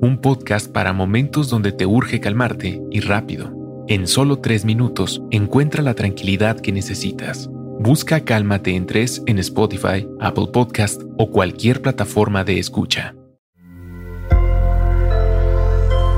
un 0.00 0.18
podcast 0.20 0.70
para 0.70 0.92
momentos 0.92 1.48
donde 1.48 1.72
te 1.72 1.86
urge 1.86 2.20
calmarte 2.20 2.82
y 2.90 3.00
rápido. 3.00 3.84
En 3.88 4.06
solo 4.06 4.38
tres 4.40 4.64
minutos 4.64 5.22
encuentra 5.30 5.82
la 5.82 5.94
tranquilidad 5.94 6.60
que 6.60 6.72
necesitas. 6.72 7.48
Busca 7.78 8.20
Cálmate 8.20 8.74
en 8.74 8.86
tres 8.86 9.22
en 9.26 9.38
Spotify, 9.38 10.08
Apple 10.20 10.48
Podcast 10.52 11.02
o 11.18 11.30
cualquier 11.30 11.82
plataforma 11.82 12.42
de 12.42 12.58
escucha. 12.58 13.14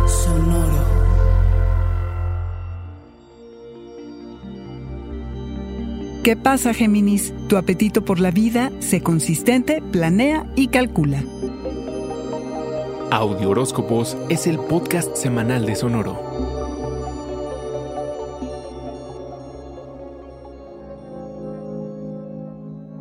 Sonoro. 0.07 0.85
¿Qué 6.25 6.37
pasa, 6.37 6.73
Géminis? 6.73 7.35
Tu 7.49 7.57
apetito 7.57 8.05
por 8.05 8.21
la 8.21 8.31
vida, 8.31 8.71
sé 8.81 9.03
consistente, 9.03 9.83
planea 9.93 10.47
y 10.57 10.69
calcula. 10.69 11.23
Audio 13.11 13.49
Horóscopos 13.49 14.19
es 14.29 14.47
el 14.47 14.59
podcast 14.59 15.17
semanal 15.17 15.65
de 15.65 15.75
Sonoro. 15.77 16.19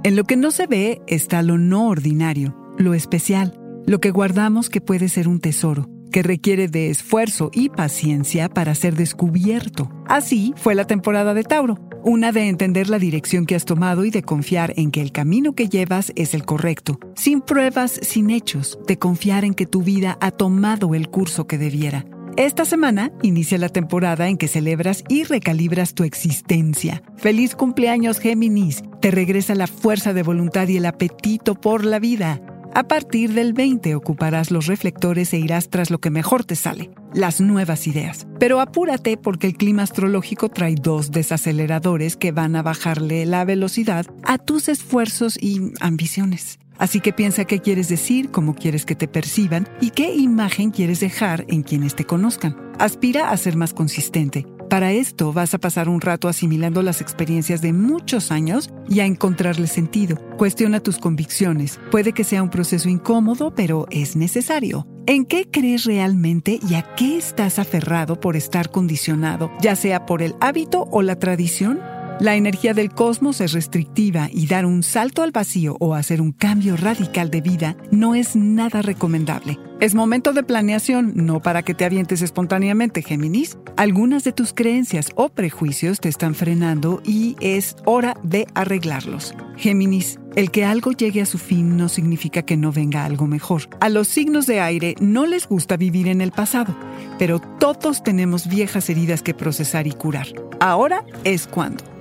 En 0.05 0.15
lo 0.15 0.23
que 0.23 0.37
no 0.37 0.51
se 0.51 0.65
ve 0.65 1.01
está 1.07 1.41
lo 1.41 1.57
no 1.57 1.89
ordinario, 1.89 2.55
lo 2.77 2.93
especial, 2.93 3.59
lo 3.85 3.99
que 3.99 4.11
guardamos 4.11 4.69
que 4.69 4.79
puede 4.79 5.09
ser 5.09 5.27
un 5.27 5.41
tesoro, 5.41 5.89
que 6.17 6.23
requiere 6.23 6.67
de 6.67 6.89
esfuerzo 6.89 7.51
y 7.53 7.69
paciencia 7.69 8.49
para 8.49 8.73
ser 8.73 8.95
descubierto. 8.95 9.91
Así 10.07 10.51
fue 10.57 10.73
la 10.73 10.87
temporada 10.87 11.35
de 11.35 11.43
Tauro 11.43 11.77
una 12.03 12.31
de 12.31 12.47
entender 12.47 12.89
la 12.89 12.97
dirección 12.97 13.45
que 13.45 13.53
has 13.53 13.65
tomado 13.65 14.03
y 14.03 14.09
de 14.09 14.23
confiar 14.23 14.73
en 14.77 14.89
que 14.89 15.01
el 15.01 15.11
camino 15.11 15.53
que 15.53 15.69
llevas 15.69 16.11
es 16.15 16.33
el 16.33 16.43
correcto. 16.43 16.99
Sin 17.15 17.41
pruebas, 17.41 17.99
sin 18.01 18.31
hechos, 18.31 18.79
de 18.87 18.97
confiar 18.97 19.45
en 19.45 19.53
que 19.53 19.67
tu 19.67 19.83
vida 19.83 20.17
ha 20.19 20.31
tomado 20.31 20.95
el 20.95 21.09
curso 21.09 21.45
que 21.45 21.59
debiera. 21.59 22.05
Esta 22.35 22.65
semana 22.65 23.11
inicia 23.21 23.59
la 23.59 23.69
temporada 23.69 24.27
en 24.27 24.37
que 24.37 24.47
celebras 24.47 25.03
y 25.09 25.23
recalibras 25.23 25.93
tu 25.93 26.03
existencia. 26.03 27.03
Feliz 27.17 27.55
cumpleaños 27.55 28.19
Géminis. 28.19 28.83
Te 29.01 29.11
regresa 29.11 29.53
la 29.53 29.67
fuerza 29.67 30.13
de 30.13 30.23
voluntad 30.23 30.67
y 30.67 30.77
el 30.77 30.87
apetito 30.87 31.53
por 31.53 31.85
la 31.85 31.99
vida. 31.99 32.41
A 32.73 32.83
partir 32.87 33.33
del 33.33 33.53
20 33.53 33.95
ocuparás 33.95 34.51
los 34.51 34.67
reflectores 34.67 35.33
e 35.33 35.37
irás 35.37 35.69
tras 35.69 35.89
lo 35.89 35.99
que 35.99 36.09
mejor 36.09 36.43
te 36.43 36.55
sale, 36.55 36.91
las 37.13 37.41
nuevas 37.41 37.87
ideas. 37.87 38.27
Pero 38.39 38.59
apúrate 38.59 39.17
porque 39.17 39.47
el 39.47 39.57
clima 39.57 39.83
astrológico 39.83 40.49
trae 40.49 40.75
dos 40.75 41.11
desaceleradores 41.11 42.15
que 42.17 42.31
van 42.31 42.55
a 42.55 42.63
bajarle 42.63 43.25
la 43.25 43.45
velocidad 43.45 44.05
a 44.23 44.37
tus 44.37 44.69
esfuerzos 44.69 45.37
y 45.41 45.73
ambiciones. 45.79 46.59
Así 46.77 46.99
que 46.99 47.13
piensa 47.13 47.45
qué 47.45 47.59
quieres 47.59 47.89
decir, 47.89 48.29
cómo 48.29 48.53
quieres 48.53 48.85
que 48.85 48.95
te 48.95 49.07
perciban 49.07 49.67
y 49.81 49.89
qué 49.89 50.13
imagen 50.15 50.71
quieres 50.71 50.99
dejar 50.99 51.45
en 51.47 51.63
quienes 51.63 51.95
te 51.95 52.05
conozcan. 52.05 52.55
Aspira 52.77 53.31
a 53.31 53.37
ser 53.37 53.55
más 53.55 53.73
consistente 53.73 54.45
para 54.69 54.91
esto 54.91 55.33
vas 55.33 55.53
a 55.53 55.57
pasar 55.57 55.89
un 55.89 56.01
rato 56.01 56.27
asimilando 56.27 56.81
las 56.81 57.01
experiencias 57.01 57.61
de 57.61 57.73
muchos 57.73 58.31
años 58.31 58.69
y 58.89 58.99
a 58.99 59.05
encontrarle 59.05 59.67
sentido. 59.67 60.17
Cuestiona 60.37 60.79
tus 60.81 60.97
convicciones. 60.97 61.79
Puede 61.91 62.13
que 62.13 62.23
sea 62.23 62.43
un 62.43 62.49
proceso 62.49 62.89
incómodo, 62.89 63.53
pero 63.55 63.87
es 63.91 64.15
necesario. 64.15 64.85
¿En 65.05 65.25
qué 65.25 65.47
crees 65.49 65.85
realmente 65.85 66.59
y 66.67 66.75
a 66.75 66.83
qué 66.95 67.17
estás 67.17 67.59
aferrado 67.59 68.19
por 68.19 68.35
estar 68.35 68.71
condicionado, 68.71 69.51
ya 69.61 69.75
sea 69.77 70.05
por 70.05 70.21
el 70.21 70.35
hábito 70.41 70.85
o 70.91 71.01
la 71.01 71.17
tradición? 71.17 71.79
La 72.19 72.35
energía 72.35 72.73
del 72.73 72.89
cosmos 72.89 73.41
es 73.41 73.51
restrictiva 73.51 74.27
y 74.31 74.47
dar 74.47 74.65
un 74.65 74.81
salto 74.81 75.21
al 75.21 75.31
vacío 75.31 75.77
o 75.79 75.93
hacer 75.93 76.19
un 76.19 76.31
cambio 76.31 76.75
radical 76.75 77.29
de 77.29 77.41
vida 77.41 77.77
no 77.91 78.15
es 78.15 78.35
nada 78.35 78.81
recomendable. 78.81 79.59
Es 79.79 79.93
momento 79.93 80.33
de 80.33 80.41
planeación, 80.41 81.13
no 81.13 81.43
para 81.43 81.61
que 81.61 81.75
te 81.75 81.85
avientes 81.85 82.23
espontáneamente, 82.23 83.03
Géminis. 83.03 83.59
Algunas 83.75 84.23
de 84.23 84.31
tus 84.31 84.51
creencias 84.51 85.11
o 85.13 85.29
prejuicios 85.29 85.99
te 85.99 86.09
están 86.09 86.33
frenando 86.33 87.03
y 87.05 87.35
es 87.39 87.75
hora 87.85 88.17
de 88.23 88.47
arreglarlos. 88.55 89.35
Géminis, 89.55 90.19
el 90.35 90.49
que 90.49 90.65
algo 90.65 90.93
llegue 90.93 91.21
a 91.21 91.27
su 91.27 91.37
fin 91.37 91.77
no 91.77 91.87
significa 91.87 92.41
que 92.41 92.57
no 92.57 92.71
venga 92.71 93.05
algo 93.05 93.27
mejor. 93.27 93.69
A 93.79 93.89
los 93.89 94.07
signos 94.07 94.47
de 94.47 94.59
aire 94.59 94.95
no 94.99 95.27
les 95.27 95.47
gusta 95.47 95.77
vivir 95.77 96.07
en 96.07 96.21
el 96.21 96.31
pasado, 96.31 96.75
pero 97.19 97.39
todos 97.39 98.01
tenemos 98.01 98.47
viejas 98.47 98.89
heridas 98.89 99.21
que 99.21 99.35
procesar 99.35 99.85
y 99.85 99.91
curar. 99.91 100.25
Ahora 100.59 101.05
es 101.23 101.45
cuando. 101.45 101.96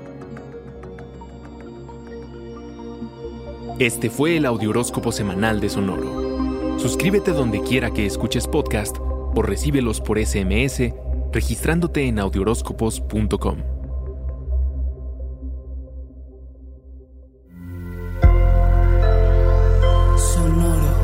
Este 3.79 4.09
fue 4.09 4.39
el 4.39 4.47
Audioróscopo 4.47 5.13
Semanal 5.13 5.61
de 5.61 5.69
Sonoro. 5.69 6.79
Suscríbete 6.79 7.33
donde 7.33 7.61
quiera 7.61 7.91
que 7.91 8.07
escuches 8.07 8.49
podcast 8.49 8.97
o 8.99 9.43
recíbelos 9.43 10.01
por 10.01 10.19
SMS 10.19 10.95
registrándote 11.31 12.07
en 12.07 12.19
audioróscopos.com. 12.19 13.59
Sonoro. 20.17 20.97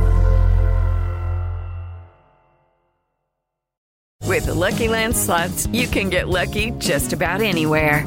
With 4.27 4.47
the 4.47 4.55
Lucky 4.55 4.89
Land 4.89 5.15
slots, 5.15 5.67
you 5.73 5.87
can 5.89 6.09
get 6.09 6.29
lucky 6.29 6.71
just 6.79 7.13
about 7.13 7.43
anywhere. 7.43 8.07